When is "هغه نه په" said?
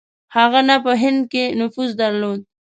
0.35-0.91